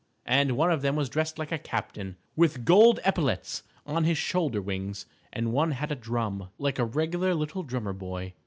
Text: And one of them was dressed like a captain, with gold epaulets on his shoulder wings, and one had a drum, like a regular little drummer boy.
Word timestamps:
And 0.25 0.53
one 0.57 0.71
of 0.71 0.81
them 0.81 0.95
was 0.95 1.09
dressed 1.09 1.37
like 1.37 1.51
a 1.51 1.59
captain, 1.59 2.15
with 2.35 2.65
gold 2.65 2.99
epaulets 3.05 3.61
on 3.85 4.03
his 4.03 4.17
shoulder 4.17 4.59
wings, 4.59 5.05
and 5.31 5.53
one 5.53 5.73
had 5.73 5.91
a 5.91 5.95
drum, 5.95 6.49
like 6.57 6.79
a 6.79 6.85
regular 6.85 7.35
little 7.35 7.61
drummer 7.61 7.93
boy. 7.93 8.33